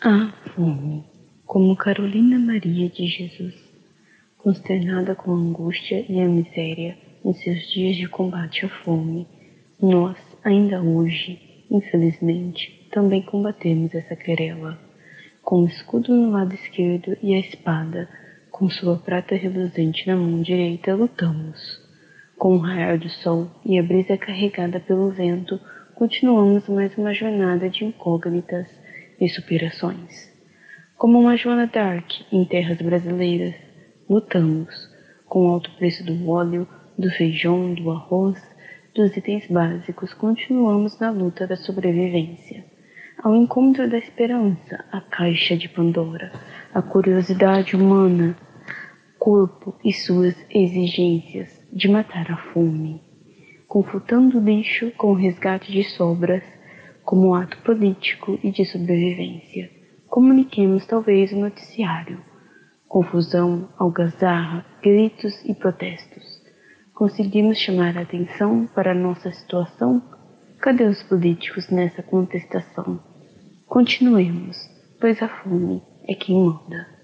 A 0.00 0.32
fome, 0.54 1.02
como 1.44 1.74
Carolina 1.74 2.38
Maria 2.38 2.88
de 2.88 3.08
Jesus, 3.08 3.52
consternada 4.36 5.16
com 5.16 5.32
a 5.32 5.34
angústia 5.34 6.06
e 6.08 6.20
a 6.20 6.24
miséria 6.24 6.96
em 7.24 7.32
seus 7.32 7.68
dias 7.72 7.96
de 7.96 8.06
combate 8.06 8.64
à 8.64 8.68
fome, 8.68 9.26
nós, 9.82 10.16
ainda 10.44 10.80
hoje, 10.80 11.64
infelizmente, 11.68 12.88
também 12.92 13.22
combatemos 13.22 13.92
essa 13.92 14.14
querela. 14.14 14.78
Com 15.42 15.62
o 15.62 15.66
escudo 15.66 16.14
no 16.14 16.30
lado 16.30 16.54
esquerdo 16.54 17.16
e 17.20 17.34
a 17.34 17.40
espada, 17.40 18.08
com 18.52 18.70
sua 18.70 18.98
prata 18.98 19.34
reluzente 19.34 20.06
na 20.06 20.14
mão 20.14 20.40
direita, 20.42 20.94
lutamos. 20.94 21.58
Com 22.38 22.54
o 22.54 22.58
raiar 22.58 23.00
do 23.00 23.08
sol 23.08 23.50
e 23.66 23.76
a 23.76 23.82
brisa 23.82 24.16
carregada 24.16 24.78
pelo 24.78 25.10
vento, 25.10 25.58
continuamos 25.96 26.68
mais 26.68 26.96
uma 26.96 27.12
jornada 27.12 27.68
de 27.68 27.84
incógnitas 27.84 28.68
e 29.20 29.28
superações. 29.28 30.28
Como 30.96 31.18
uma 31.20 31.36
Joana 31.36 31.66
Dark 31.66 32.10
em 32.32 32.44
terras 32.44 32.80
brasileiras, 32.82 33.54
lutamos 34.08 34.88
com 35.26 35.46
o 35.46 35.50
alto 35.50 35.70
preço 35.76 36.04
do 36.04 36.28
óleo, 36.28 36.66
do 36.98 37.10
feijão, 37.10 37.74
do 37.74 37.90
arroz, 37.90 38.42
dos 38.94 39.16
itens 39.16 39.46
básicos, 39.48 40.12
continuamos 40.14 40.98
na 40.98 41.10
luta 41.10 41.46
da 41.46 41.56
sobrevivência. 41.56 42.64
Ao 43.22 43.34
encontro 43.34 43.88
da 43.88 43.98
esperança, 43.98 44.84
a 44.90 45.00
caixa 45.00 45.56
de 45.56 45.68
Pandora, 45.68 46.32
a 46.74 46.82
curiosidade 46.82 47.76
humana, 47.76 48.36
corpo 49.18 49.74
e 49.84 49.92
suas 49.92 50.34
exigências 50.50 51.60
de 51.72 51.88
matar 51.88 52.30
a 52.30 52.36
fome, 52.36 53.00
confutando 53.66 54.38
o 54.38 54.44
lixo 54.44 54.90
com 54.96 55.12
o 55.12 55.14
resgate 55.14 55.70
de 55.70 55.84
sobras, 55.84 56.42
como 57.08 57.34
ato 57.34 57.56
político 57.62 58.38
e 58.44 58.50
de 58.50 58.66
sobrevivência. 58.66 59.70
Comuniquemos 60.08 60.84
talvez 60.84 61.32
o 61.32 61.38
noticiário. 61.38 62.22
Confusão, 62.86 63.66
algazarra, 63.78 64.62
gritos 64.82 65.42
e 65.46 65.54
protestos. 65.54 66.22
Conseguimos 66.92 67.56
chamar 67.56 67.96
a 67.96 68.02
atenção 68.02 68.66
para 68.74 68.92
a 68.92 68.94
nossa 68.94 69.32
situação? 69.32 70.02
Cadê 70.60 70.84
os 70.84 71.02
políticos 71.04 71.70
nessa 71.70 72.02
contestação? 72.02 73.02
Continuemos, 73.66 74.58
pois 75.00 75.22
a 75.22 75.28
fome 75.28 75.82
é 76.06 76.14
quem 76.14 76.36
manda. 76.36 76.97